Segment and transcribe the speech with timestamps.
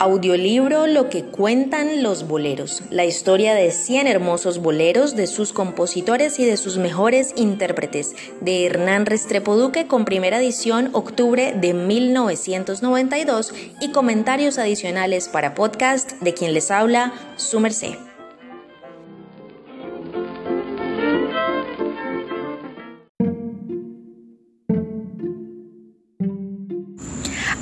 [0.00, 6.40] Audiolibro Lo que cuentan los boleros, la historia de 100 hermosos boleros, de sus compositores
[6.40, 13.54] y de sus mejores intérpretes, de Hernán Restrepo Duque con primera edición octubre de 1992
[13.80, 17.94] y comentarios adicionales para podcast de quien les habla, su merced.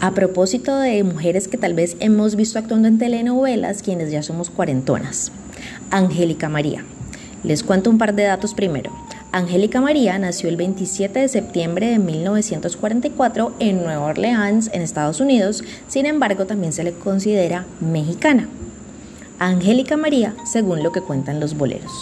[0.03, 4.51] A propósito de mujeres que tal vez hemos visto actuando en telenovelas, quienes ya somos
[4.51, 5.31] cuarentonas.
[5.93, 6.85] Angélica María.
[7.45, 8.91] Les cuento un par de datos primero.
[9.31, 15.63] Angélica María nació el 27 de septiembre de 1944 en Nueva Orleans, en Estados Unidos,
[15.87, 18.49] sin embargo también se le considera mexicana.
[19.39, 21.93] Angélica María, según lo que cuentan los boleros.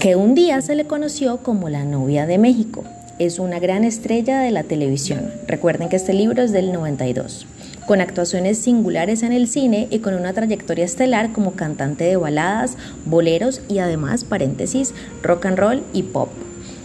[0.00, 2.84] Que un día se le conoció como la novia de México,
[3.18, 5.30] es una gran estrella de la televisión.
[5.46, 7.46] Recuerden que este libro es del 92
[7.88, 12.76] con actuaciones singulares en el cine y con una trayectoria estelar como cantante de baladas,
[13.06, 14.92] boleros y además, paréntesis,
[15.22, 16.28] rock and roll y pop.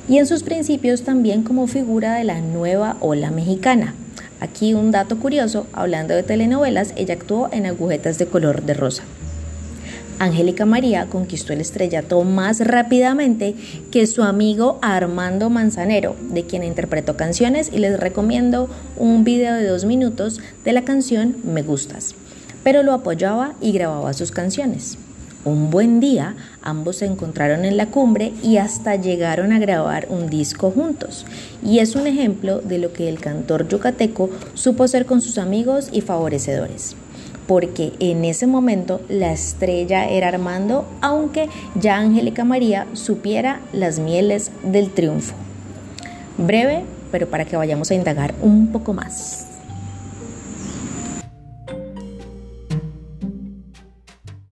[0.07, 3.95] Y en sus principios también como figura de la nueva ola mexicana.
[4.39, 9.03] Aquí un dato curioso, hablando de telenovelas, ella actuó en Agujetas de color de rosa.
[10.19, 13.55] Angélica María conquistó el estrellato más rápidamente
[13.91, 19.67] que su amigo Armando Manzanero, de quien interpretó canciones y les recomiendo un video de
[19.67, 22.15] dos minutos de la canción Me Gustas,
[22.63, 24.97] pero lo apoyaba y grababa sus canciones.
[25.45, 30.29] Un buen día, ambos se encontraron en la cumbre y hasta llegaron a grabar un
[30.29, 31.25] disco juntos.
[31.61, 35.89] Y es un ejemplo de lo que el cantor yucateco supo ser con sus amigos
[35.91, 36.95] y favorecedores
[37.47, 44.51] porque en ese momento la estrella era Armando, aunque ya Angélica María supiera las mieles
[44.63, 45.35] del triunfo.
[46.37, 49.52] Breve, pero para que vayamos a indagar un poco más.